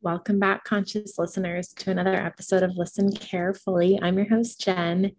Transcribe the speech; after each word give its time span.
Welcome 0.00 0.38
back, 0.38 0.62
conscious 0.62 1.18
listeners, 1.18 1.74
to 1.74 1.90
another 1.90 2.14
episode 2.14 2.62
of 2.62 2.76
Listen 2.76 3.10
Carefully. 3.10 3.98
I'm 4.00 4.16
your 4.16 4.28
host, 4.28 4.60
Jen, 4.60 5.10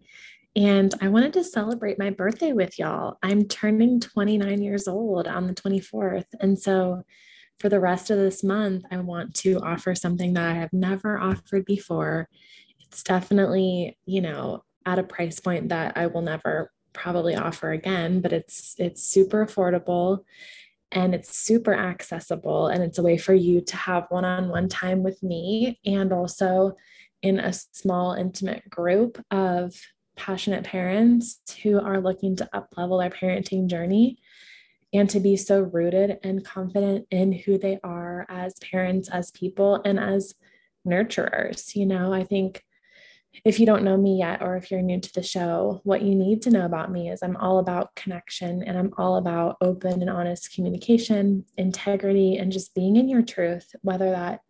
and 0.56 0.94
I 1.02 1.08
wanted 1.08 1.34
to 1.34 1.44
celebrate 1.44 1.98
my 1.98 2.08
birthday 2.08 2.52
with 2.52 2.78
y'all. 2.78 3.18
I'm 3.22 3.44
turning 3.44 4.00
29 4.00 4.62
years 4.62 4.88
old 4.88 5.28
on 5.28 5.46
the 5.46 5.52
24th. 5.52 6.24
And 6.40 6.58
so, 6.58 7.02
for 7.58 7.68
the 7.68 7.78
rest 7.78 8.10
of 8.10 8.16
this 8.16 8.42
month, 8.42 8.84
I 8.90 8.96
want 8.96 9.34
to 9.36 9.60
offer 9.60 9.94
something 9.94 10.32
that 10.32 10.48
I 10.48 10.54
have 10.54 10.72
never 10.72 11.20
offered 11.20 11.66
before. 11.66 12.28
It's 12.80 13.02
definitely, 13.02 13.98
you 14.06 14.22
know, 14.22 14.64
at 14.86 14.98
a 14.98 15.02
price 15.02 15.40
point 15.40 15.68
that 15.68 15.98
I 15.98 16.06
will 16.06 16.22
never 16.22 16.72
probably 16.94 17.36
offer 17.36 17.70
again, 17.70 18.22
but 18.22 18.32
it's 18.32 18.74
it's 18.78 19.02
super 19.02 19.44
affordable 19.44 20.24
and 20.92 21.14
it's 21.14 21.36
super 21.36 21.74
accessible 21.74 22.68
and 22.68 22.82
it's 22.82 22.98
a 22.98 23.02
way 23.02 23.16
for 23.16 23.34
you 23.34 23.60
to 23.60 23.76
have 23.76 24.06
one-on-one 24.08 24.68
time 24.68 25.02
with 25.02 25.22
me 25.22 25.78
and 25.84 26.12
also 26.12 26.76
in 27.22 27.38
a 27.38 27.52
small 27.52 28.12
intimate 28.12 28.68
group 28.68 29.22
of 29.30 29.74
passionate 30.16 30.64
parents 30.64 31.40
who 31.62 31.80
are 31.80 32.00
looking 32.00 32.36
to 32.36 32.56
up-level 32.56 32.98
their 32.98 33.10
parenting 33.10 33.66
journey 33.68 34.18
and 34.92 35.08
to 35.08 35.20
be 35.20 35.36
so 35.36 35.60
rooted 35.60 36.18
and 36.24 36.44
confident 36.44 37.06
in 37.10 37.32
who 37.32 37.56
they 37.56 37.78
are 37.84 38.26
as 38.28 38.54
parents 38.58 39.08
as 39.08 39.30
people 39.30 39.80
and 39.84 40.00
as 40.00 40.34
nurturers 40.86 41.76
you 41.76 41.86
know? 41.86 42.12
I 42.12 42.24
think 42.24 42.64
if 43.44 43.60
you 43.60 43.66
don't 43.66 43.84
know 43.84 43.96
me 43.96 44.18
yet, 44.18 44.42
or 44.42 44.56
if 44.56 44.70
you're 44.70 44.82
new 44.82 45.00
to 45.00 45.12
the 45.14 45.22
show, 45.22 45.80
what 45.84 46.02
you 46.02 46.14
need 46.14 46.42
to 46.42 46.50
know 46.50 46.64
about 46.64 46.90
me 46.90 47.10
is 47.10 47.22
I'm 47.22 47.36
all 47.36 47.58
about 47.58 47.94
connection 47.94 48.62
and 48.62 48.76
I'm 48.76 48.92
all 48.98 49.16
about 49.16 49.56
open 49.60 50.00
and 50.00 50.10
honest 50.10 50.52
communication, 50.52 51.44
integrity, 51.56 52.36
and 52.36 52.50
just 52.50 52.74
being 52.74 52.96
in 52.96 53.08
your 53.08 53.22
truth, 53.22 53.74
whether 53.82 54.10
that 54.10 54.40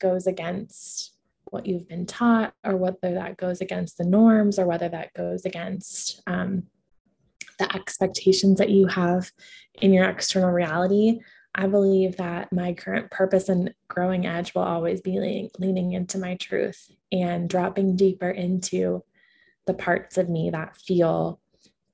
goes 0.00 0.26
against 0.26 1.14
what 1.44 1.66
you've 1.66 1.88
been 1.88 2.06
taught 2.06 2.52
or 2.64 2.76
whether 2.76 3.14
that 3.14 3.36
goes 3.36 3.60
against 3.60 3.98
the 3.98 4.04
norms 4.04 4.58
or 4.58 4.66
whether 4.66 4.88
that 4.88 5.12
goes 5.14 5.44
against 5.44 6.20
um, 6.26 6.64
the 7.58 7.74
expectations 7.74 8.58
that 8.58 8.70
you 8.70 8.86
have 8.86 9.30
in 9.80 9.92
your 9.92 10.04
external 10.04 10.50
reality. 10.50 11.20
I 11.58 11.66
believe 11.66 12.18
that 12.18 12.52
my 12.52 12.74
current 12.74 13.10
purpose 13.10 13.48
and 13.48 13.72
growing 13.88 14.26
edge 14.26 14.54
will 14.54 14.62
always 14.62 15.00
be 15.00 15.18
leaning, 15.18 15.48
leaning 15.58 15.92
into 15.92 16.18
my 16.18 16.36
truth 16.36 16.90
and 17.10 17.48
dropping 17.48 17.96
deeper 17.96 18.28
into 18.28 19.02
the 19.66 19.72
parts 19.72 20.18
of 20.18 20.28
me 20.28 20.50
that 20.50 20.76
feel 20.76 21.40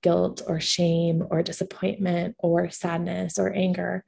guilt 0.02 0.42
or 0.48 0.58
shame 0.58 1.24
or 1.30 1.44
disappointment 1.44 2.34
or 2.38 2.70
sadness 2.70 3.38
or 3.38 3.52
anger 3.52 4.04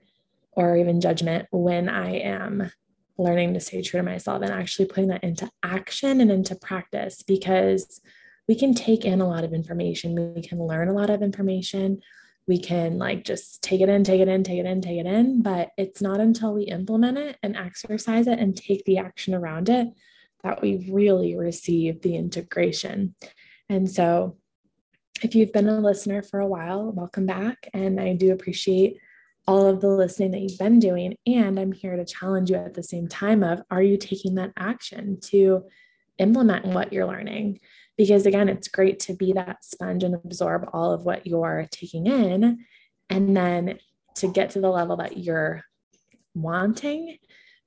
or 0.53 0.77
even 0.77 1.01
judgment 1.01 1.47
when 1.53 1.89
I 1.89 2.17
am 2.17 2.73
learning 3.17 3.55
to 3.55 3.61
stay 3.61 3.81
true 3.81 4.01
to 4.01 4.05
myself 4.05 4.43
and 4.43 4.51
actually 4.51 4.87
putting 4.87 5.09
that 5.09 5.23
into 5.23 5.49
action 5.63 6.21
and 6.21 6.33
into 6.33 6.57
practice 6.57 7.23
because 7.23 8.01
we 8.49 8.57
can 8.57 8.75
take 8.75 9.05
in 9.05 9.21
a 9.21 9.29
lot 9.29 9.45
of 9.45 9.55
information, 9.55 10.35
we 10.35 10.43
can 10.43 10.59
learn 10.59 10.89
a 10.89 10.93
lot 10.93 11.11
of 11.11 11.23
information, 11.23 12.01
we 12.47 12.59
can 12.59 12.98
like 12.98 13.25
just 13.25 13.62
take 13.62 13.81
it 13.81 13.89
in, 13.89 14.05
take 14.05 14.20
it 14.20 14.28
in, 14.28 14.45
take 14.45 14.59
it 14.59 14.67
in, 14.67 14.81
take 14.81 15.00
it 15.00 15.06
in. 15.06 15.42
But 15.42 15.70
it's 15.78 16.03
not 16.03 16.20
until 16.20 16.53
we 16.53 16.64
implement 16.64 17.19
it 17.19 17.36
and 17.42 17.56
exercise 17.56 18.27
it 18.27 18.39
and 18.39 18.56
take 18.56 18.84
the 18.84 18.98
action 18.98 19.34
around 19.34 19.69
it 19.69 19.89
that 20.42 20.61
we 20.61 20.89
really 20.91 21.36
receive 21.36 22.03
the 22.03 22.17
integration. 22.17 23.14
And 23.69 23.91
so, 23.91 24.36
if 25.23 25.34
you've 25.34 25.53
been 25.53 25.69
a 25.69 25.81
listener 25.81 26.23
for 26.23 26.41
a 26.41 26.47
while, 26.47 26.91
welcome 26.92 27.25
back. 27.25 27.69
And 27.73 28.01
I 28.01 28.14
do 28.14 28.33
appreciate 28.33 28.98
all 29.47 29.67
of 29.67 29.81
the 29.81 29.89
listening 29.89 30.33
that 30.33 30.41
you've 30.41 30.58
been 30.58 30.81
doing. 30.81 31.17
And 31.27 31.58
I'm 31.58 31.73
here 31.73 31.97
to 31.97 32.05
challenge 32.05 32.51
you 32.51 32.56
at 32.56 32.75
the 32.75 32.83
same 32.83 33.08
time 33.08 33.42
of 33.42 33.62
are 33.70 33.83
you 33.83 33.97
taking 33.97 34.34
that 34.34 34.53
action 34.56 35.20
to 35.23 35.64
implement 36.19 36.67
what 36.67 36.92
you're 36.92 37.06
learning? 37.06 37.61
Because 37.97 38.27
again 38.27 38.48
it's 38.48 38.69
great 38.69 39.01
to 39.01 39.14
be 39.14 39.33
that 39.33 39.64
sponge 39.64 40.02
and 40.02 40.14
absorb 40.14 40.69
all 40.73 40.92
of 40.92 41.05
what 41.05 41.27
you're 41.27 41.67
taking 41.70 42.07
in 42.07 42.64
and 43.11 43.36
then 43.36 43.79
to 44.17 44.29
get 44.29 44.51
to 44.51 44.61
the 44.61 44.70
level 44.70 44.96
that 44.96 45.19
you're 45.19 45.63
wanting 46.35 47.19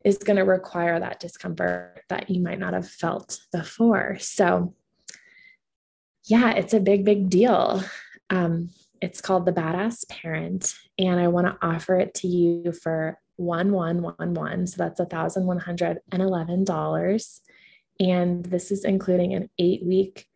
is 0.03 0.18
going 0.18 0.38
to 0.38 0.44
require 0.44 1.00
that 1.00 1.19
discomfort 1.19 2.02
that 2.09 2.29
you 2.29 2.41
might 2.41 2.59
not 2.59 2.74
have 2.74 2.88
felt 2.88 3.40
before. 3.52 4.18
So 4.19 4.74
yeah 6.25 6.52
it's 6.52 6.73
a 6.73 6.79
big 6.79 7.06
big 7.06 7.29
deal. 7.29 7.84
Um, 8.29 8.69
it's 9.02 9.22
called 9.22 9.46
the 9.46 9.53
badass 9.53 10.07
parent 10.09 10.75
and 10.97 11.19
i 11.19 11.28
want 11.28 11.46
to 11.47 11.57
offer 11.66 11.96
it 11.96 12.13
to 12.16 12.28
you 12.28 12.72
for 12.72 13.18
1111 13.38 14.68
so 14.68 14.75
that's 14.78 15.00
$1111 15.00 17.40
and 18.00 18.46
this 18.46 18.72
is 18.72 18.85
including 18.85 19.34
an 19.34 19.50
eight 19.59 19.84
week 19.85 20.28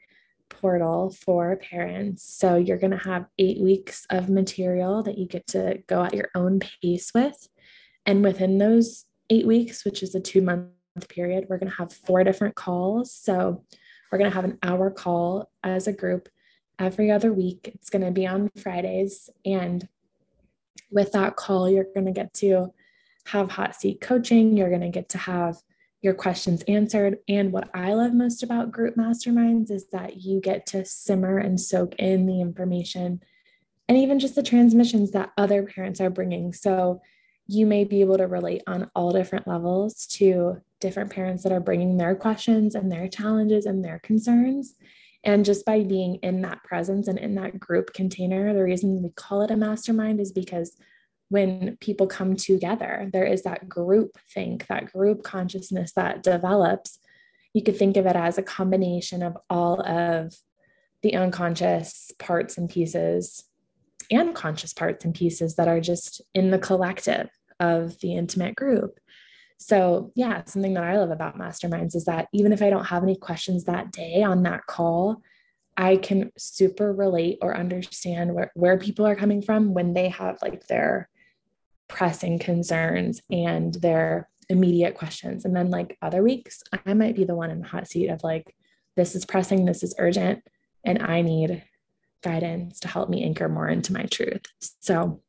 portal 0.50 1.16
for 1.26 1.56
parents. 1.58 2.24
So 2.24 2.58
you're 2.58 2.78
going 2.78 2.92
to 2.92 2.98
have 2.98 3.26
eight 3.40 3.60
weeks 3.60 4.06
of 4.10 4.30
material 4.30 5.04
that 5.04 5.18
you 5.18 5.28
get 5.28 5.48
to 5.48 5.82
go 5.88 6.04
at 6.04 6.14
your 6.14 6.30
own 6.36 6.60
pace 6.60 7.12
with. 7.14 7.48
And 8.06 8.24
within 8.24 8.58
those 8.58 9.06
eight 9.30 9.48
weeks, 9.48 9.86
which 9.86 10.04
is 10.04 10.14
a 10.16 10.20
two 10.20 10.42
month 10.42 10.70
period, 11.10 11.46
we're 11.50 11.58
going 11.58 11.72
to 11.72 11.78
have 11.78 11.94
four 11.94 12.24
different 12.24 12.56
calls. 12.56 13.14
So 13.14 13.64
we're 14.12 14.18
going 14.18 14.30
to 14.30 14.36
have 14.36 14.46
an 14.46 14.60
hour 14.62 14.92
call 14.92 15.50
as 15.64 15.88
a 15.88 15.94
group 15.94 16.28
every 16.78 17.12
other 17.12 17.32
week. 17.32 17.72
It's 17.74 17.90
going 17.90 18.04
to 18.04 18.12
be 18.12 18.28
on 18.28 18.50
Fridays. 18.58 19.30
And 19.46 19.88
with 20.90 21.14
that 21.14 21.36
call, 21.36 21.70
you're 21.70 21.86
going 21.94 22.08
to 22.08 22.12
get 22.12 22.34
to 22.36 22.74
have 23.28 23.52
hot 23.52 23.76
seat 23.76 24.02
coaching. 24.02 24.58
You're 24.58 24.70
going 24.70 24.82
to 24.82 24.90
get 24.90 25.10
to 25.10 25.18
have 25.18 25.58
your 26.02 26.14
questions 26.14 26.64
answered. 26.68 27.20
And 27.28 27.52
what 27.52 27.70
I 27.74 27.94
love 27.94 28.14
most 28.14 28.44
about 28.44 28.72
group 28.72 28.96
masterminds 28.96 29.70
is 29.70 29.88
that 29.92 30.22
you 30.22 30.42
get 30.42 30.66
to 30.68 30.84
simmer 30.86 31.38
and 31.38 31.60
soak 31.60 31.96
in 31.96 32.26
the 32.26 32.42
information 32.42 33.22
and 33.88 33.98
even 33.98 34.20
just 34.20 34.36
the 34.36 34.44
transmissions 34.44 35.12
that 35.12 35.34
other 35.38 35.64
parents 35.64 36.00
are 36.00 36.10
bringing. 36.10 36.54
So 36.54 37.02
you 37.48 37.66
may 37.66 37.84
be 37.84 38.00
able 38.00 38.18
to 38.18 38.28
relate 38.28 38.62
on 38.66 38.90
all 38.96 39.12
different 39.12 39.48
levels 39.48 40.08
to 40.08 40.62
different 40.80 41.12
parents 41.12 41.44
that 41.44 41.52
are 41.52 41.60
bringing 41.60 41.98
their 41.98 42.16
questions 42.16 42.74
and 42.74 42.90
their 42.90 43.10
challenges 43.10 43.66
and 43.66 43.84
their 43.84 44.00
concerns. 44.00 44.76
And 45.24 45.44
just 45.44 45.66
by 45.66 45.84
being 45.84 46.16
in 46.24 46.42
that 46.42 46.64
presence 46.64 47.08
and 47.10 47.20
in 47.20 47.36
that 47.36 47.60
group 47.60 47.94
container, 47.94 48.54
the 48.54 48.64
reason 48.64 49.04
we 49.04 49.10
call 49.10 49.42
it 49.42 49.52
a 49.52 49.58
mastermind 49.58 50.20
is 50.22 50.32
because 50.32 50.78
when 51.32 51.78
people 51.80 52.08
come 52.08 52.36
together. 52.36 53.10
There 53.14 53.24
is 53.26 53.44
that 53.44 53.70
group 53.70 54.18
think, 54.34 54.68
that 54.68 54.92
group 54.92 55.24
consciousness 55.24 55.94
that 55.94 56.24
develops. 56.24 57.00
You 57.54 57.64
could 57.64 57.78
think 57.78 57.96
of 57.96 58.06
it 58.06 58.18
as 58.18 58.38
a 58.38 58.44
combination 58.44 59.24
of 59.24 59.38
all 59.50 59.82
of 59.88 60.36
the 61.02 61.16
unconscious 61.16 62.12
parts 62.20 62.58
and 62.58 62.70
pieces 62.70 63.46
and 64.12 64.36
conscious 64.36 64.74
parts 64.74 65.06
and 65.06 65.16
pieces 65.16 65.56
that 65.56 65.70
are 65.70 65.80
just 65.80 66.22
in 66.36 66.52
the 66.52 66.60
collective 66.60 67.30
of 67.62 67.98
the 68.02 68.14
intimate 68.14 68.58
group. 68.58 69.00
So, 69.58 70.12
yeah, 70.16 70.44
something 70.44 70.74
that 70.74 70.84
I 70.84 70.98
love 70.98 71.12
about 71.12 71.40
masterminds 71.40 71.96
is 71.96 72.04
that 72.06 72.28
even 72.34 72.52
if 72.52 72.62
I 72.62 72.70
don't 72.70 72.86
have 72.86 73.04
any 73.04 73.16
questions 73.16 73.64
that 73.64 73.94
day 73.94 74.22
on 74.22 74.44
that 74.44 74.66
call, 74.66 75.22
I 75.78 75.96
can 75.96 76.34
super 76.38 76.92
relate 76.92 77.38
or 77.42 77.56
understand 77.56 78.34
where, 78.34 78.52
where 78.54 78.78
people 78.78 79.08
are 79.08 79.16
coming 79.16 79.42
from 79.42 79.74
when 79.74 79.94
they 79.94 80.10
have 80.10 80.40
like 80.42 80.68
their 80.68 81.08
pressing 81.92 82.40
concerns 82.40 83.22
and 83.30 83.74
their 83.76 84.30
immediate 84.50 84.96
questions. 84.96 85.46
And 85.46 85.56
then, 85.56 85.70
like 85.70 85.98
other 86.02 86.24
weeks, 86.24 86.64
I 86.86 86.94
might 86.94 87.16
be 87.16 87.26
the 87.26 87.36
one 87.36 87.52
in 87.52 87.60
the 87.60 87.68
hot 87.68 87.88
seat 87.88 88.08
of 88.08 88.24
like, 88.24 88.56
this 88.96 89.16
is 89.16 89.26
pressing, 89.26 89.66
this 89.66 89.84
is 89.84 89.94
urgent, 90.00 90.44
and 90.84 91.02
I 91.02 91.22
need 91.22 91.64
guidance 92.24 92.80
to 92.82 92.88
help 92.88 93.10
me 93.10 93.24
anchor 93.24 93.50
more 93.50 93.68
into 93.68 93.94
my 93.94 94.04
truth. 94.04 94.42
So, 94.80 95.22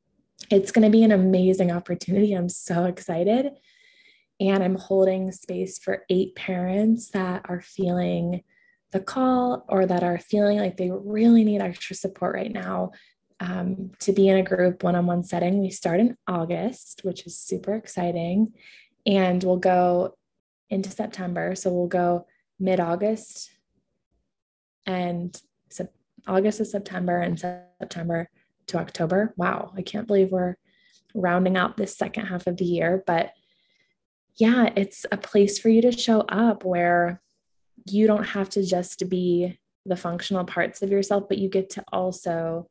it's 0.51 0.73
going 0.73 0.85
to 0.85 0.91
be 0.91 1.05
an 1.05 1.13
amazing 1.13 1.71
opportunity. 1.71 2.33
I'm 2.33 2.49
so 2.49 2.85
excited. 2.85 3.53
And 4.41 4.63
I'm 4.63 4.75
holding 4.75 5.31
space 5.31 5.79
for 5.79 6.05
eight 6.11 6.35
parents 6.35 7.11
that 7.11 7.43
are 7.49 7.61
feeling 7.61 8.43
the 8.91 9.01
call 9.01 9.65
or 9.69 9.87
that 9.87 10.03
are 10.03 10.19
feeling 10.19 10.59
like 10.59 10.77
they 10.77 10.91
really 10.91 11.45
need 11.45 11.61
extra 11.61 11.95
support 11.95 12.35
right 12.35 12.53
now 12.53 12.91
um, 13.43 13.91
to 13.99 14.13
be 14.13 14.29
in 14.29 14.37
a 14.37 14.43
group 14.43 14.85
one 14.85 14.95
on 14.95 15.07
one 15.07 15.25
setting. 15.25 15.61
We 15.61 15.71
start 15.71 15.99
in 15.99 16.17
August, 16.29 17.01
which 17.03 17.27
is 17.27 17.37
super 17.37 17.75
exciting. 17.75 18.53
And 19.05 19.43
we'll 19.43 19.57
go 19.57 20.17
into 20.71 20.91
September. 20.91 21.57
So 21.57 21.71
we'll 21.71 21.89
go 21.89 22.27
mid 22.61 22.79
August 22.79 23.51
and 24.87 25.39
August 26.29 26.59
to 26.59 26.65
September 26.65 27.19
and 27.19 27.39
September 27.39 28.31
to 28.69 28.79
October. 28.79 29.35
Wow, 29.37 29.73
I 29.77 29.83
can't 29.83 30.07
believe 30.07 30.31
we're 30.31 30.57
rounding 31.13 31.57
out 31.57 31.77
this 31.77 31.97
second 31.97 32.27
half 32.27 32.47
of 32.47 32.59
the 32.59 32.65
year. 32.65 33.03
But 33.05 33.33
yeah, 34.37 34.73
it's 34.77 35.05
a 35.11 35.17
place 35.17 35.59
for 35.59 35.69
you 35.69 35.83
to 35.83 35.91
show 35.91 36.21
up 36.21 36.65
where 36.65 37.21
you 37.91 38.07
don't 38.07 38.23
have 38.23 38.51
to 38.51 38.65
just 38.65 39.09
be 39.09 39.59
the 39.85 39.97
functional 39.97 40.45
parts 40.45 40.81
of 40.81 40.93
yourself, 40.93 41.25
but 41.29 41.39
you 41.39 41.49
get 41.49 41.71
to 41.71 41.85
also 41.93 42.69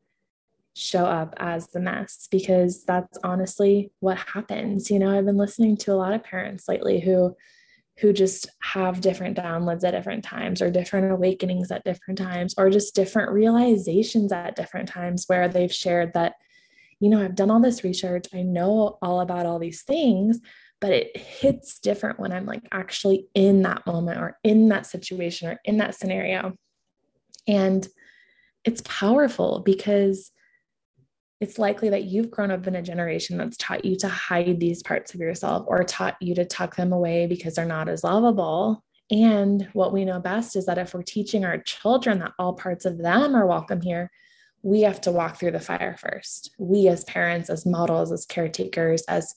show 0.73 1.05
up 1.05 1.33
as 1.37 1.67
the 1.67 1.79
mess 1.79 2.27
because 2.31 2.83
that's 2.85 3.17
honestly 3.23 3.91
what 3.99 4.17
happens. 4.17 4.89
You 4.89 4.99
know, 4.99 5.09
I've 5.09 5.25
been 5.25 5.37
listening 5.37 5.77
to 5.77 5.93
a 5.93 5.95
lot 5.95 6.13
of 6.13 6.23
parents 6.23 6.67
lately 6.67 6.99
who 6.99 7.35
who 7.99 8.13
just 8.13 8.49
have 8.61 9.01
different 9.01 9.37
downloads 9.37 9.83
at 9.83 9.91
different 9.91 10.23
times 10.23 10.61
or 10.61 10.71
different 10.71 11.11
awakenings 11.11 11.71
at 11.71 11.83
different 11.83 12.17
times 12.17 12.55
or 12.57 12.69
just 12.69 12.95
different 12.95 13.31
realizations 13.31 14.31
at 14.31 14.55
different 14.55 14.87
times 14.87 15.25
where 15.27 15.47
they've 15.47 15.73
shared 15.73 16.13
that 16.13 16.33
you 17.01 17.09
know, 17.09 17.21
I've 17.21 17.35
done 17.35 17.49
all 17.49 17.59
this 17.59 17.83
research, 17.83 18.27
I 18.31 18.43
know 18.43 18.99
all 19.01 19.21
about 19.21 19.47
all 19.47 19.57
these 19.57 19.81
things, 19.81 20.39
but 20.79 20.91
it 20.91 21.17
hits 21.17 21.79
different 21.79 22.19
when 22.19 22.31
I'm 22.31 22.45
like 22.45 22.61
actually 22.71 23.27
in 23.33 23.63
that 23.63 23.85
moment 23.87 24.19
or 24.19 24.37
in 24.43 24.69
that 24.69 24.85
situation 24.85 25.49
or 25.49 25.59
in 25.65 25.77
that 25.77 25.95
scenario. 25.95 26.55
And 27.47 27.87
it's 28.63 28.83
powerful 28.85 29.63
because 29.65 30.31
it's 31.41 31.57
likely 31.57 31.89
that 31.89 32.03
you've 32.03 32.29
grown 32.29 32.51
up 32.51 32.67
in 32.67 32.75
a 32.75 32.83
generation 32.83 33.35
that's 33.35 33.57
taught 33.57 33.83
you 33.83 33.97
to 33.97 34.07
hide 34.07 34.59
these 34.59 34.83
parts 34.83 35.15
of 35.15 35.19
yourself 35.19 35.65
or 35.67 35.83
taught 35.83 36.15
you 36.21 36.35
to 36.35 36.45
tuck 36.45 36.75
them 36.75 36.93
away 36.93 37.25
because 37.25 37.55
they're 37.55 37.65
not 37.65 37.89
as 37.89 38.03
lovable. 38.03 38.83
And 39.09 39.67
what 39.73 39.91
we 39.91 40.05
know 40.05 40.19
best 40.19 40.55
is 40.55 40.67
that 40.67 40.77
if 40.77 40.93
we're 40.93 41.01
teaching 41.01 41.43
our 41.43 41.57
children 41.57 42.19
that 42.19 42.33
all 42.37 42.53
parts 42.53 42.85
of 42.85 42.99
them 42.99 43.35
are 43.35 43.47
welcome 43.47 43.81
here, 43.81 44.11
we 44.61 44.81
have 44.81 45.01
to 45.01 45.11
walk 45.11 45.37
through 45.37 45.51
the 45.51 45.59
fire 45.59 45.97
first. 45.97 46.51
We, 46.59 46.87
as 46.87 47.03
parents, 47.05 47.49
as 47.49 47.65
models, 47.65 48.11
as 48.11 48.27
caretakers, 48.27 49.01
as 49.09 49.33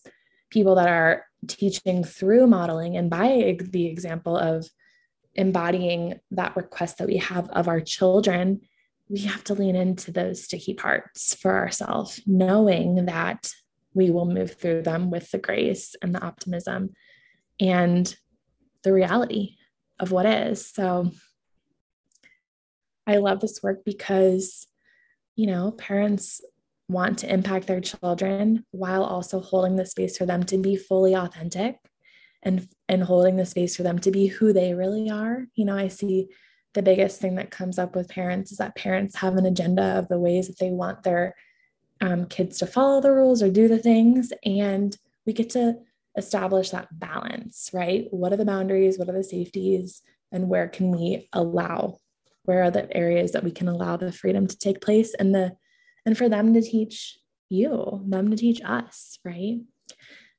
people 0.51 0.75
that 0.75 0.89
are 0.89 1.25
teaching 1.49 2.05
through 2.05 2.47
modeling 2.47 2.99
and 2.99 3.09
by 3.09 3.57
the 3.59 3.87
example 3.87 4.37
of 4.37 4.69
embodying 5.35 6.21
that 6.33 6.55
request 6.55 6.99
that 6.99 7.09
we 7.09 7.17
have 7.17 7.49
of 7.49 7.67
our 7.67 7.81
children, 7.81 8.61
we 9.09 9.21
have 9.21 9.45
to 9.45 9.55
lean 9.55 9.77
into 9.77 10.11
those 10.11 10.43
sticky 10.43 10.75
parts 10.75 11.35
for 11.35 11.57
ourselves, 11.57 12.21
knowing 12.27 13.07
that 13.07 13.51
we 13.93 14.11
will 14.11 14.27
move 14.27 14.55
through 14.55 14.83
them 14.83 15.11
with 15.11 15.31
the 15.31 15.39
grace 15.39 15.95
and 16.03 16.15
the 16.15 16.23
optimism 16.23 16.91
and 17.61 18.17
the 18.83 18.93
reality 18.93 19.57
of 20.01 20.11
what 20.11 20.27
is. 20.27 20.67
So 20.67 21.11
I 23.07 23.17
love 23.17 23.41
this 23.41 23.63
work 23.63 23.85
because, 23.85 24.67
you 25.37 25.47
know, 25.47 25.71
parents 25.71 26.41
want 26.89 27.19
to 27.19 27.33
impact 27.33 27.67
their 27.67 27.81
children 27.81 28.65
while 28.71 29.05
also 29.05 29.41
holding 29.41 29.77
the 29.77 29.87
space 29.87 30.19
for 30.19 30.27
them 30.27 30.43
to 30.45 30.59
be 30.59 30.77
fully 30.77 31.15
authentic 31.15 31.77
and 32.43 32.69
and 32.89 33.03
holding 33.03 33.37
the 33.37 33.47
space 33.47 33.75
for 33.75 33.83
them 33.83 33.99
to 33.99 34.11
be 34.11 34.27
who 34.27 34.53
they 34.53 34.75
really 34.75 35.09
are. 35.11 35.47
You 35.55 35.65
know, 35.65 35.77
I 35.77 35.89
see 35.89 36.29
the 36.75 36.83
biggest 36.83 37.21
thing 37.21 37.37
that 37.37 37.51
comes 37.51 37.79
up 37.79 37.95
with 37.95 38.09
parents 38.09 38.53
is 38.53 38.59
that 38.59 38.75
parents 38.75 39.17
have 39.17 39.37
an 39.37 39.47
agenda 39.47 39.99
of 39.99 40.09
the 40.09 40.19
ways 40.19 40.49
that 40.49 40.59
they 40.59 40.71
want 40.71 41.03
their 41.03 41.35
um, 42.01 42.27
kids 42.27 42.59
to 42.59 42.67
follow 42.67 43.01
the 43.01 43.13
rules 43.13 43.43
or 43.43 43.51
do 43.51 43.69
the 43.69 43.79
things. 43.79 44.33
And 44.45 44.97
we 45.25 45.33
get 45.33 45.51
to 45.51 45.79
establish 46.17 46.71
that 46.71 46.89
balance, 46.99 47.71
right? 47.73 48.07
What 48.11 48.33
are 48.33 48.37
the 48.37 48.45
boundaries? 48.45 48.99
What 48.99 49.09
are 49.09 49.13
the 49.13 49.25
safeties? 49.25 50.03
And 50.33 50.49
where 50.49 50.69
can 50.69 50.91
we 50.91 51.29
allow? 51.33 51.99
Where 52.45 52.65
are 52.65 52.71
the 52.71 52.95
areas 52.95 53.33
that 53.33 53.45
we 53.45 53.53
can 53.53 53.69
allow 53.69 53.97
the 53.97 54.13
freedom 54.13 54.47
to 54.47 54.59
take 54.59 54.81
place 54.81 55.15
and 55.15 55.35
the 55.35 55.57
and 56.07 56.19
for 56.19 56.29
them 56.29 56.53
to 56.53 56.61
teach 56.61 57.19
you, 57.49 58.05
them 58.07 58.31
to 58.31 58.37
teach 58.37 58.61
us, 58.63 59.19
right? 59.25 59.61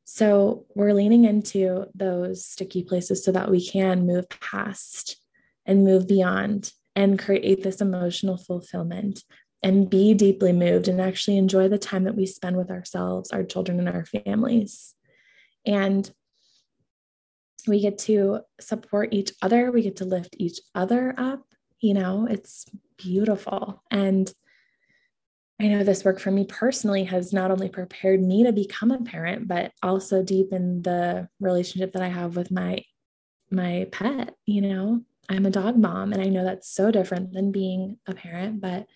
So 0.04 0.66
we're 0.76 0.94
leaning 0.94 1.26
into 1.26 1.86
those 1.96 2.46
sticky 2.46 2.84
places 2.84 3.26
so 3.26 3.32
that 3.32 3.50
we 3.50 3.66
can 3.66 4.06
move 4.06 4.30
past 4.30 5.18
and 5.66 5.84
move 5.84 6.08
beyond 6.08 6.72
and 6.96 7.20
create 7.20 7.64
this 7.64 7.82
emotional 7.82 8.38
fulfillment 8.38 9.24
and 9.62 9.90
be 9.90 10.14
deeply 10.14 10.54
moved 10.54 10.88
and 10.88 11.02
actually 11.02 11.38
enjoy 11.38 11.68
the 11.68 11.78
time 11.78 12.04
that 12.04 12.16
we 12.16 12.26
spend 12.26 12.56
with 12.56 12.70
ourselves, 12.70 13.32
our 13.32 13.44
children, 13.44 13.80
and 13.80 13.90
our 13.90 14.06
families. 14.06 14.94
And 15.66 16.10
we 17.68 17.82
get 17.82 17.98
to 18.00 18.42
support 18.60 19.14
each 19.14 19.32
other, 19.42 19.72
we 19.72 19.82
get 19.82 19.98
to 19.98 20.06
lift 20.06 20.36
each 20.38 20.60
other 20.76 21.16
up. 21.18 21.46
You 21.80 21.96
know, 21.96 22.28
it's 22.30 22.66
beautiful. 22.98 23.84
And 23.90 24.32
I 25.60 25.68
know 25.68 25.84
this 25.84 26.04
work 26.04 26.20
for 26.20 26.32
me 26.32 26.46
personally 26.46 27.06
has 27.06 27.32
not 27.32 27.50
only 27.50 27.70
prepared 27.70 28.22
me 28.22 28.44
to 28.44 28.52
become 28.52 28.92
a 28.92 29.02
parent, 29.02 29.48
but 29.48 29.72
also 29.82 30.22
deepen 30.22 30.82
the 30.82 31.30
relationship 31.40 31.94
that 31.94 32.02
I 32.02 32.10
have 32.10 32.36
with 32.36 32.52
my 32.52 32.84
my 33.52 33.88
pet, 33.92 34.36
you 34.46 34.62
know, 34.62 35.02
I'm 35.30 35.46
a 35.46 35.52
dog 35.52 35.78
mom, 35.78 36.14
and 36.14 36.22
I 36.22 36.28
know 36.28 36.44
that's 36.44 36.70
so 36.70 36.92
different 36.92 37.34
than 37.34 37.52
being 37.52 37.98
a 38.08 38.14
parent, 38.14 38.62
but 38.62 38.88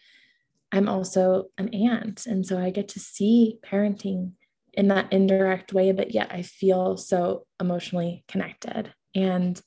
I'm 0.71 0.87
also 0.87 1.45
an 1.57 1.73
aunt. 1.73 2.25
And 2.25 2.45
so 2.45 2.59
I 2.59 2.69
get 2.69 2.89
to 2.89 2.99
see 2.99 3.57
parenting 3.65 4.33
in 4.73 4.87
that 4.89 5.11
indirect 5.11 5.73
way, 5.73 5.91
but 5.91 6.13
yet 6.13 6.31
I 6.31 6.43
feel 6.43 6.97
so 6.97 7.45
emotionally 7.59 8.23
connected. 8.27 8.93
And, 9.15 9.59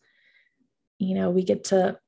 you 0.98 1.14
know, 1.14 1.30
we 1.30 1.42
get 1.42 1.64
to 1.64 1.98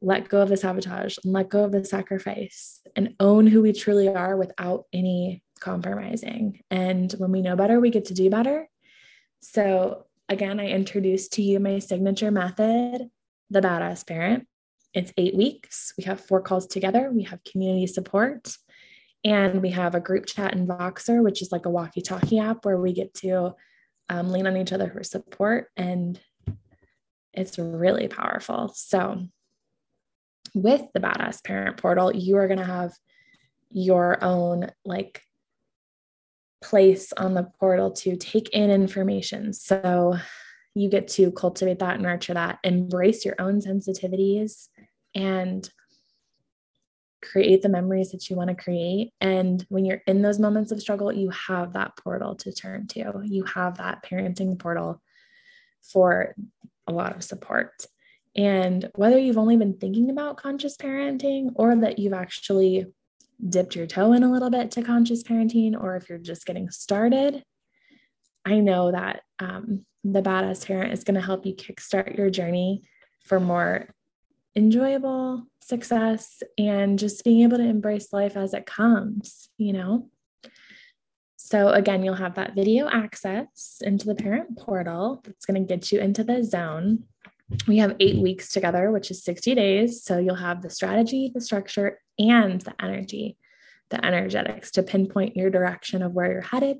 let 0.00 0.28
go 0.28 0.42
of 0.42 0.48
the 0.48 0.56
sabotage 0.56 1.18
and 1.22 1.32
let 1.32 1.50
go 1.50 1.64
of 1.64 1.72
the 1.72 1.84
sacrifice 1.84 2.80
and 2.96 3.14
own 3.20 3.46
who 3.46 3.60
we 3.60 3.72
truly 3.72 4.08
are 4.08 4.36
without 4.36 4.84
any 4.92 5.42
compromising. 5.60 6.60
And 6.70 7.12
when 7.18 7.32
we 7.32 7.42
know 7.42 7.56
better, 7.56 7.80
we 7.80 7.90
get 7.90 8.06
to 8.06 8.14
do 8.14 8.30
better. 8.30 8.68
So, 9.40 10.06
again, 10.28 10.60
I 10.60 10.68
introduced 10.68 11.34
to 11.34 11.42
you 11.42 11.60
my 11.60 11.78
signature 11.80 12.30
method 12.30 13.10
the 13.50 13.60
Badass 13.60 14.06
Parent. 14.06 14.46
It's 14.94 15.12
eight 15.16 15.34
weeks. 15.34 15.92
We 15.98 16.04
have 16.04 16.20
four 16.20 16.40
calls 16.40 16.66
together. 16.66 17.10
We 17.12 17.24
have 17.24 17.44
community 17.44 17.86
support. 17.86 18.56
And 19.24 19.60
we 19.62 19.70
have 19.70 19.94
a 19.94 20.00
group 20.00 20.26
chat 20.26 20.54
in 20.54 20.66
Voxer, 20.66 21.22
which 21.22 21.42
is 21.42 21.52
like 21.52 21.66
a 21.66 21.70
walkie 21.70 22.00
talkie 22.00 22.38
app 22.38 22.64
where 22.64 22.78
we 22.78 22.92
get 22.92 23.14
to 23.14 23.54
um, 24.08 24.30
lean 24.30 24.46
on 24.46 24.56
each 24.56 24.72
other 24.72 24.90
for 24.90 25.02
support. 25.02 25.70
And 25.76 26.18
it's 27.32 27.58
really 27.58 28.08
powerful. 28.08 28.72
So, 28.74 29.26
with 30.54 30.82
the 30.94 31.00
Badass 31.00 31.44
Parent 31.44 31.76
Portal, 31.76 32.14
you 32.14 32.36
are 32.38 32.48
going 32.48 32.58
to 32.58 32.64
have 32.64 32.92
your 33.70 34.22
own 34.24 34.70
like 34.84 35.22
place 36.62 37.12
on 37.12 37.34
the 37.34 37.48
portal 37.60 37.90
to 37.92 38.16
take 38.16 38.48
in 38.50 38.70
information. 38.70 39.52
So, 39.52 40.16
you 40.78 40.88
get 40.88 41.08
to 41.08 41.32
cultivate 41.32 41.80
that, 41.80 42.00
nurture 42.00 42.34
that, 42.34 42.58
embrace 42.62 43.24
your 43.24 43.34
own 43.38 43.60
sensitivities, 43.60 44.68
and 45.14 45.68
create 47.20 47.62
the 47.62 47.68
memories 47.68 48.12
that 48.12 48.30
you 48.30 48.36
want 48.36 48.48
to 48.48 48.54
create. 48.54 49.10
And 49.20 49.64
when 49.68 49.84
you're 49.84 50.02
in 50.06 50.22
those 50.22 50.38
moments 50.38 50.70
of 50.70 50.80
struggle, 50.80 51.12
you 51.12 51.30
have 51.30 51.72
that 51.72 51.96
portal 51.96 52.36
to 52.36 52.52
turn 52.52 52.86
to. 52.88 53.22
You 53.24 53.44
have 53.44 53.78
that 53.78 54.04
parenting 54.04 54.56
portal 54.56 55.02
for 55.82 56.36
a 56.86 56.92
lot 56.92 57.16
of 57.16 57.24
support. 57.24 57.86
And 58.36 58.88
whether 58.94 59.18
you've 59.18 59.38
only 59.38 59.56
been 59.56 59.78
thinking 59.78 60.10
about 60.10 60.36
conscious 60.36 60.76
parenting 60.76 61.50
or 61.56 61.74
that 61.74 61.98
you've 61.98 62.12
actually 62.12 62.86
dipped 63.48 63.74
your 63.74 63.86
toe 63.86 64.12
in 64.12 64.22
a 64.22 64.30
little 64.30 64.50
bit 64.50 64.70
to 64.72 64.82
conscious 64.82 65.24
parenting, 65.24 65.74
or 65.80 65.96
if 65.96 66.08
you're 66.08 66.18
just 66.18 66.46
getting 66.46 66.70
started, 66.70 67.42
I 68.48 68.60
know 68.60 68.90
that 68.90 69.22
um, 69.38 69.84
the 70.04 70.22
Badass 70.22 70.66
Parent 70.66 70.92
is 70.92 71.04
going 71.04 71.16
to 71.16 71.20
help 71.20 71.44
you 71.44 71.54
kickstart 71.54 72.16
your 72.16 72.30
journey 72.30 72.82
for 73.24 73.38
more 73.38 73.94
enjoyable 74.56 75.44
success 75.60 76.42
and 76.56 76.98
just 76.98 77.24
being 77.24 77.42
able 77.42 77.58
to 77.58 77.64
embrace 77.64 78.10
life 78.10 78.36
as 78.36 78.54
it 78.54 78.64
comes, 78.64 79.50
you 79.58 79.74
know? 79.74 80.08
So, 81.36 81.68
again, 81.70 82.02
you'll 82.02 82.14
have 82.14 82.36
that 82.36 82.54
video 82.54 82.88
access 82.88 83.80
into 83.82 84.06
the 84.06 84.14
parent 84.14 84.58
portal 84.58 85.22
that's 85.24 85.44
going 85.44 85.62
to 85.62 85.68
get 85.68 85.92
you 85.92 86.00
into 86.00 86.24
the 86.24 86.42
zone. 86.42 87.04
We 87.66 87.78
have 87.78 87.96
eight 88.00 88.16
weeks 88.16 88.50
together, 88.50 88.90
which 88.90 89.10
is 89.10 89.24
60 89.24 89.54
days. 89.54 90.02
So, 90.02 90.18
you'll 90.18 90.34
have 90.36 90.62
the 90.62 90.70
strategy, 90.70 91.30
the 91.34 91.40
structure, 91.40 92.00
and 92.18 92.60
the 92.62 92.74
energy, 92.82 93.36
the 93.90 94.04
energetics 94.04 94.70
to 94.72 94.82
pinpoint 94.82 95.36
your 95.36 95.50
direction 95.50 96.02
of 96.02 96.12
where 96.12 96.32
you're 96.32 96.40
headed 96.40 96.78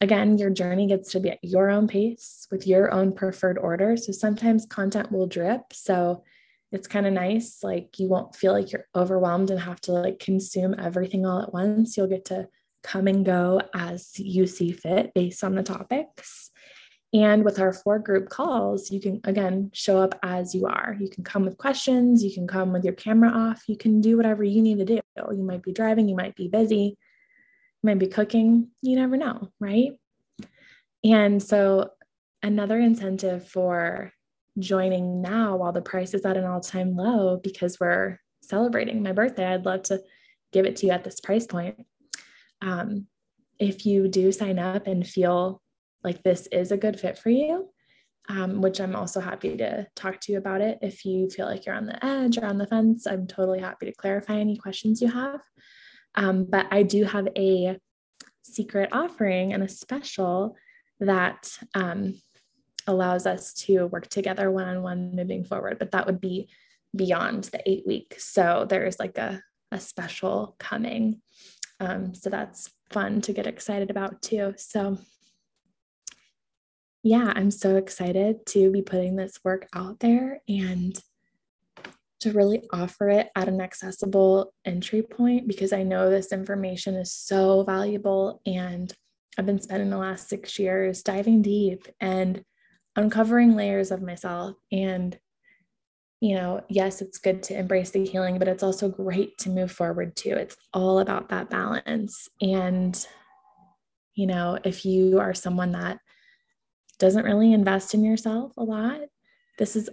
Again, 0.00 0.38
your 0.38 0.50
journey 0.50 0.86
gets 0.86 1.12
to 1.12 1.20
be 1.20 1.30
at 1.30 1.38
your 1.42 1.68
own 1.68 1.86
pace 1.86 2.46
with 2.50 2.66
your 2.66 2.92
own 2.92 3.12
preferred 3.12 3.58
order. 3.58 3.96
So 3.96 4.12
sometimes 4.12 4.64
content 4.64 5.12
will 5.12 5.26
drip. 5.26 5.72
So 5.72 6.24
it's 6.72 6.86
kind 6.86 7.06
of 7.06 7.12
nice. 7.12 7.58
Like 7.62 7.98
you 7.98 8.08
won't 8.08 8.34
feel 8.34 8.52
like 8.52 8.72
you're 8.72 8.86
overwhelmed 8.94 9.50
and 9.50 9.60
have 9.60 9.80
to 9.82 9.92
like 9.92 10.18
consume 10.18 10.74
everything 10.78 11.26
all 11.26 11.42
at 11.42 11.52
once. 11.52 11.96
You'll 11.96 12.06
get 12.06 12.26
to 12.26 12.48
come 12.82 13.08
and 13.08 13.26
go 13.26 13.60
as 13.74 14.18
you 14.18 14.46
see 14.46 14.72
fit 14.72 15.12
based 15.14 15.44
on 15.44 15.54
the 15.54 15.62
topics. 15.62 16.50
And 17.12 17.44
with 17.44 17.58
our 17.58 17.72
four 17.72 17.98
group 17.98 18.28
calls, 18.28 18.90
you 18.90 19.00
can 19.00 19.20
again 19.24 19.70
show 19.74 19.98
up 19.98 20.18
as 20.22 20.54
you 20.54 20.66
are. 20.66 20.96
You 20.98 21.10
can 21.10 21.24
come 21.24 21.44
with 21.44 21.58
questions, 21.58 22.22
you 22.22 22.32
can 22.32 22.46
come 22.46 22.72
with 22.72 22.84
your 22.84 22.94
camera 22.94 23.30
off, 23.30 23.64
you 23.66 23.76
can 23.76 24.00
do 24.00 24.16
whatever 24.16 24.44
you 24.44 24.62
need 24.62 24.78
to 24.78 24.84
do. 24.84 25.00
You 25.16 25.42
might 25.42 25.62
be 25.62 25.72
driving, 25.72 26.08
you 26.08 26.14
might 26.14 26.36
be 26.36 26.46
busy, 26.46 26.96
might 27.82 27.98
be 27.98 28.06
cooking, 28.06 28.68
you 28.82 28.96
never 28.96 29.16
know, 29.16 29.50
right? 29.58 29.92
And 31.04 31.42
so, 31.42 31.90
another 32.42 32.78
incentive 32.78 33.48
for 33.48 34.12
joining 34.58 35.22
now 35.22 35.56
while 35.56 35.72
the 35.72 35.82
price 35.82 36.14
is 36.14 36.24
at 36.24 36.36
an 36.36 36.44
all 36.44 36.60
time 36.60 36.96
low 36.96 37.38
because 37.42 37.78
we're 37.78 38.18
celebrating 38.42 39.02
my 39.02 39.12
birthday, 39.12 39.46
I'd 39.46 39.64
love 39.64 39.82
to 39.84 40.00
give 40.52 40.66
it 40.66 40.76
to 40.76 40.86
you 40.86 40.92
at 40.92 41.04
this 41.04 41.20
price 41.20 41.46
point. 41.46 41.86
Um, 42.62 43.06
if 43.58 43.86
you 43.86 44.08
do 44.08 44.32
sign 44.32 44.58
up 44.58 44.86
and 44.86 45.06
feel 45.06 45.62
like 46.02 46.22
this 46.22 46.48
is 46.50 46.72
a 46.72 46.76
good 46.76 46.98
fit 46.98 47.18
for 47.18 47.30
you, 47.30 47.68
um, 48.28 48.60
which 48.60 48.80
I'm 48.80 48.96
also 48.96 49.20
happy 49.20 49.56
to 49.58 49.86
talk 49.94 50.20
to 50.20 50.32
you 50.32 50.38
about 50.38 50.60
it. 50.60 50.78
If 50.82 51.04
you 51.04 51.28
feel 51.28 51.46
like 51.46 51.66
you're 51.66 51.74
on 51.74 51.86
the 51.86 52.04
edge 52.04 52.38
or 52.38 52.46
on 52.46 52.58
the 52.58 52.66
fence, 52.66 53.06
I'm 53.06 53.26
totally 53.26 53.60
happy 53.60 53.86
to 53.86 53.92
clarify 53.92 54.36
any 54.38 54.56
questions 54.56 55.02
you 55.02 55.08
have. 55.08 55.40
Um, 56.14 56.44
but 56.44 56.66
I 56.70 56.82
do 56.82 57.04
have 57.04 57.28
a 57.36 57.78
secret 58.42 58.90
offering 58.92 59.52
and 59.52 59.62
a 59.62 59.68
special 59.68 60.56
that 61.00 61.56
um, 61.74 62.20
allows 62.86 63.26
us 63.26 63.54
to 63.54 63.86
work 63.86 64.08
together 64.08 64.50
one 64.50 64.68
on 64.68 64.82
one 64.82 65.14
moving 65.14 65.44
forward. 65.44 65.78
But 65.78 65.92
that 65.92 66.06
would 66.06 66.20
be 66.20 66.48
beyond 66.94 67.44
the 67.44 67.62
eight 67.68 67.86
week. 67.86 68.16
So 68.18 68.66
there's 68.68 68.98
like 68.98 69.18
a, 69.18 69.42
a 69.70 69.80
special 69.80 70.56
coming. 70.58 71.22
Um, 71.78 72.14
so 72.14 72.30
that's 72.30 72.70
fun 72.90 73.20
to 73.22 73.32
get 73.32 73.46
excited 73.46 73.90
about 73.90 74.20
too. 74.20 74.54
So 74.56 74.98
yeah, 77.02 77.32
I'm 77.34 77.50
so 77.50 77.76
excited 77.76 78.44
to 78.46 78.70
be 78.70 78.82
putting 78.82 79.16
this 79.16 79.40
work 79.42 79.66
out 79.74 80.00
there 80.00 80.42
and 80.48 81.00
to 82.20 82.32
really 82.32 82.62
offer 82.72 83.08
it 83.08 83.28
at 83.34 83.48
an 83.48 83.60
accessible 83.60 84.52
entry 84.64 85.02
point 85.02 85.48
because 85.48 85.72
I 85.72 85.82
know 85.82 86.10
this 86.10 86.32
information 86.32 86.94
is 86.94 87.12
so 87.12 87.64
valuable. 87.64 88.40
And 88.46 88.92
I've 89.38 89.46
been 89.46 89.60
spending 89.60 89.90
the 89.90 89.98
last 89.98 90.28
six 90.28 90.58
years 90.58 91.02
diving 91.02 91.42
deep 91.42 91.86
and 92.00 92.44
uncovering 92.96 93.56
layers 93.56 93.90
of 93.90 94.02
myself. 94.02 94.56
And, 94.70 95.18
you 96.20 96.34
know, 96.34 96.62
yes, 96.68 97.00
it's 97.00 97.18
good 97.18 97.42
to 97.44 97.58
embrace 97.58 97.90
the 97.90 98.04
healing, 98.04 98.38
but 98.38 98.48
it's 98.48 98.62
also 98.62 98.88
great 98.88 99.38
to 99.38 99.50
move 99.50 99.72
forward 99.72 100.14
too. 100.14 100.34
It's 100.34 100.56
all 100.74 100.98
about 100.98 101.30
that 101.30 101.48
balance. 101.48 102.28
And, 102.42 103.06
you 104.14 104.26
know, 104.26 104.58
if 104.62 104.84
you 104.84 105.20
are 105.20 105.32
someone 105.32 105.72
that 105.72 106.00
doesn't 106.98 107.24
really 107.24 107.54
invest 107.54 107.94
in 107.94 108.04
yourself 108.04 108.52
a 108.58 108.62
lot, 108.62 109.00
this 109.58 109.76
is 109.76 109.88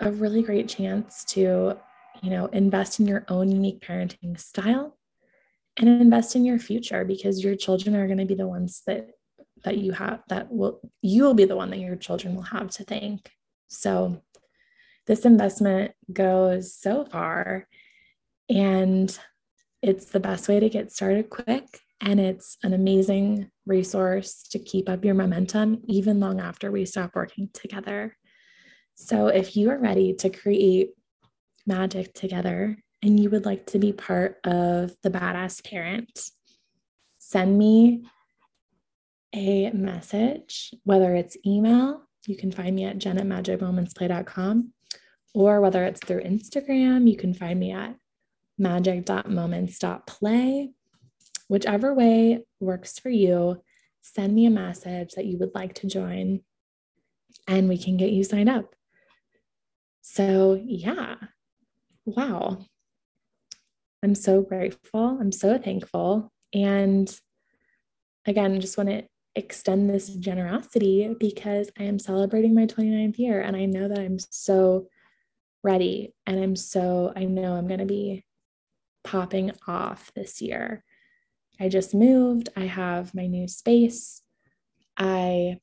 a 0.00 0.10
really 0.10 0.42
great 0.42 0.68
chance 0.68 1.24
to, 1.24 1.76
you 2.22 2.30
know, 2.30 2.46
invest 2.46 3.00
in 3.00 3.06
your 3.06 3.24
own 3.28 3.50
unique 3.50 3.80
parenting 3.80 4.38
style 4.38 4.96
and 5.78 5.88
invest 5.88 6.36
in 6.36 6.44
your 6.44 6.58
future 6.58 7.04
because 7.04 7.44
your 7.44 7.56
children 7.56 7.94
are 7.96 8.06
going 8.06 8.18
to 8.18 8.24
be 8.24 8.34
the 8.34 8.48
ones 8.48 8.82
that 8.86 9.08
that 9.64 9.76
you 9.76 9.92
have 9.92 10.22
that 10.28 10.50
will 10.50 10.80
you 11.02 11.22
will 11.22 11.34
be 11.34 11.44
the 11.44 11.56
one 11.56 11.70
that 11.70 11.78
your 11.78 11.96
children 11.96 12.34
will 12.34 12.42
have 12.42 12.70
to 12.70 12.84
thank. 12.84 13.30
So 13.68 14.22
this 15.06 15.24
investment 15.24 15.92
goes 16.12 16.74
so 16.74 17.04
far 17.04 17.66
and 18.48 19.16
it's 19.82 20.06
the 20.06 20.20
best 20.20 20.48
way 20.48 20.60
to 20.60 20.68
get 20.68 20.92
started 20.92 21.30
quick 21.30 21.64
and 22.00 22.18
it's 22.18 22.56
an 22.62 22.72
amazing 22.72 23.50
resource 23.66 24.42
to 24.50 24.58
keep 24.58 24.88
up 24.88 25.04
your 25.04 25.14
momentum 25.14 25.82
even 25.84 26.20
long 26.20 26.40
after 26.40 26.70
we 26.70 26.84
stop 26.86 27.14
working 27.14 27.48
together. 27.52 28.16
So, 29.00 29.28
if 29.28 29.56
you 29.56 29.70
are 29.70 29.78
ready 29.78 30.12
to 30.14 30.28
create 30.28 30.90
magic 31.66 32.12
together 32.12 32.76
and 33.02 33.18
you 33.18 33.30
would 33.30 33.46
like 33.46 33.64
to 33.68 33.78
be 33.78 33.92
part 33.92 34.38
of 34.44 34.94
the 35.02 35.10
badass 35.10 35.64
parent, 35.64 36.30
send 37.18 37.56
me 37.56 38.04
a 39.34 39.70
message, 39.70 40.74
whether 40.84 41.14
it's 41.14 41.38
email, 41.46 42.02
you 42.26 42.36
can 42.36 42.52
find 42.52 42.76
me 42.76 42.84
at 42.84 42.98
jen 42.98 43.16
at 43.18 43.24
magicmomentsplay.com, 43.24 44.74
or 45.34 45.62
whether 45.62 45.84
it's 45.84 46.00
through 46.00 46.22
Instagram, 46.22 47.10
you 47.10 47.16
can 47.16 47.32
find 47.32 47.58
me 47.58 47.72
at 47.72 47.96
magic.moments.play 48.58 50.72
Whichever 51.48 51.94
way 51.94 52.44
works 52.60 52.98
for 53.00 53.08
you, 53.08 53.62
send 54.02 54.34
me 54.36 54.44
a 54.46 54.50
message 54.50 55.14
that 55.14 55.24
you 55.24 55.36
would 55.38 55.52
like 55.52 55.74
to 55.74 55.88
join 55.88 56.42
and 57.48 57.68
we 57.68 57.76
can 57.76 57.96
get 57.96 58.12
you 58.12 58.22
signed 58.22 58.48
up. 58.48 58.76
So, 60.02 60.60
yeah, 60.64 61.16
wow. 62.04 62.64
I'm 64.02 64.14
so 64.14 64.42
grateful. 64.42 65.18
I'm 65.20 65.32
so 65.32 65.58
thankful. 65.58 66.32
And 66.54 67.14
again, 68.26 68.60
just 68.60 68.78
want 68.78 68.88
to 68.88 69.04
extend 69.36 69.88
this 69.88 70.08
generosity 70.08 71.14
because 71.18 71.70
I 71.78 71.84
am 71.84 71.98
celebrating 71.98 72.54
my 72.54 72.66
29th 72.66 73.18
year 73.18 73.40
and 73.40 73.56
I 73.56 73.66
know 73.66 73.88
that 73.88 73.98
I'm 73.98 74.18
so 74.18 74.88
ready 75.62 76.14
and 76.26 76.42
I'm 76.42 76.56
so, 76.56 77.12
I 77.14 77.24
know 77.24 77.54
I'm 77.54 77.68
going 77.68 77.80
to 77.80 77.86
be 77.86 78.24
popping 79.04 79.52
off 79.66 80.10
this 80.14 80.40
year. 80.40 80.82
I 81.60 81.68
just 81.68 81.94
moved. 81.94 82.48
I 82.56 82.64
have 82.64 83.14
my 83.14 83.26
new 83.26 83.46
space. 83.46 84.22
I 84.96 85.58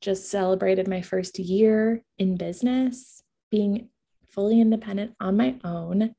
just 0.00 0.30
celebrated 0.30 0.88
my 0.88 1.02
first 1.02 1.38
year 1.38 2.02
in 2.18 2.36
business, 2.36 3.19
being 3.50 3.88
fully 4.30 4.60
independent 4.60 5.14
on 5.20 5.36
my 5.36 5.56
own 5.64 6.14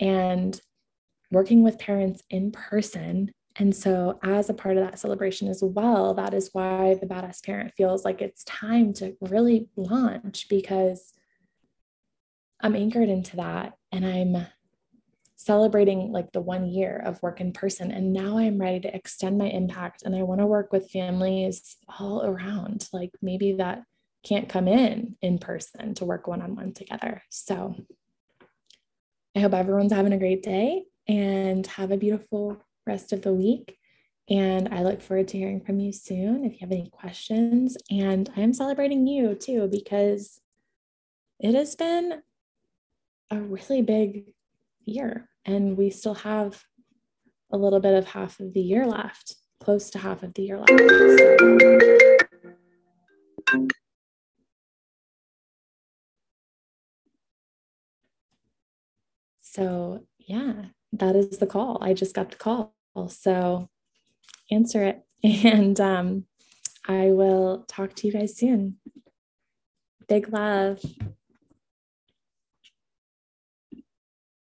and 0.00 0.60
working 1.30 1.62
with 1.62 1.78
parents 1.78 2.22
in 2.30 2.52
person. 2.52 3.32
And 3.56 3.74
so, 3.74 4.18
as 4.22 4.50
a 4.50 4.54
part 4.54 4.76
of 4.76 4.84
that 4.84 4.98
celebration 4.98 5.48
as 5.48 5.62
well, 5.62 6.14
that 6.14 6.34
is 6.34 6.50
why 6.52 6.94
the 6.94 7.06
Badass 7.06 7.44
Parent 7.44 7.72
feels 7.76 8.04
like 8.04 8.20
it's 8.20 8.42
time 8.44 8.92
to 8.94 9.16
really 9.20 9.68
launch 9.76 10.48
because 10.48 11.12
I'm 12.60 12.74
anchored 12.74 13.08
into 13.08 13.36
that 13.36 13.74
and 13.92 14.04
I'm 14.04 14.46
celebrating 15.36 16.10
like 16.10 16.32
the 16.32 16.40
one 16.40 16.66
year 16.66 17.02
of 17.04 17.22
work 17.22 17.40
in 17.40 17.52
person. 17.52 17.90
And 17.90 18.12
now 18.12 18.38
I'm 18.38 18.58
ready 18.58 18.80
to 18.80 18.94
extend 18.94 19.36
my 19.36 19.46
impact. 19.46 20.02
And 20.02 20.16
I 20.16 20.22
want 20.22 20.40
to 20.40 20.46
work 20.46 20.72
with 20.72 20.90
families 20.90 21.76
all 21.98 22.24
around, 22.24 22.88
like 22.92 23.10
maybe 23.20 23.52
that 23.54 23.82
can't 24.24 24.48
come 24.48 24.66
in 24.66 25.16
in 25.20 25.38
person 25.38 25.94
to 25.94 26.04
work 26.04 26.26
one 26.26 26.42
on 26.42 26.56
one 26.56 26.72
together. 26.72 27.22
So 27.28 27.74
I 29.36 29.40
hope 29.40 29.52
everyone's 29.52 29.92
having 29.92 30.12
a 30.12 30.18
great 30.18 30.42
day 30.42 30.84
and 31.06 31.66
have 31.66 31.90
a 31.90 31.96
beautiful 31.96 32.56
rest 32.86 33.12
of 33.12 33.22
the 33.22 33.32
week. 33.32 33.78
And 34.30 34.68
I 34.72 34.82
look 34.82 35.02
forward 35.02 35.28
to 35.28 35.38
hearing 35.38 35.60
from 35.60 35.78
you 35.78 35.92
soon 35.92 36.44
if 36.44 36.52
you 36.52 36.58
have 36.60 36.72
any 36.72 36.88
questions. 36.90 37.76
And 37.90 38.30
I'm 38.36 38.54
celebrating 38.54 39.06
you 39.06 39.34
too, 39.34 39.68
because 39.70 40.40
it 41.40 41.54
has 41.54 41.76
been 41.76 42.22
a 43.30 43.38
really 43.38 43.82
big 43.82 44.32
year 44.84 45.28
and 45.44 45.76
we 45.76 45.90
still 45.90 46.14
have 46.14 46.64
a 47.52 47.58
little 47.58 47.80
bit 47.80 47.94
of 47.94 48.06
half 48.06 48.40
of 48.40 48.54
the 48.54 48.60
year 48.60 48.86
left, 48.86 49.36
close 49.60 49.90
to 49.90 49.98
half 49.98 50.22
of 50.22 50.32
the 50.34 50.42
year 50.42 50.58
left. 50.58 50.70
So, 59.54 60.04
yeah, 60.18 60.64
that 60.94 61.14
is 61.14 61.38
the 61.38 61.46
call. 61.46 61.78
I 61.80 61.94
just 61.94 62.12
got 62.12 62.30
the 62.32 62.36
call. 62.36 62.74
So, 63.08 63.68
answer 64.50 64.84
it. 64.84 65.00
And 65.44 65.80
um, 65.80 66.26
I 66.86 67.12
will 67.12 67.64
talk 67.68 67.94
to 67.94 68.06
you 68.06 68.12
guys 68.12 68.36
soon. 68.36 68.76
Big 70.08 70.32
love. 70.32 70.84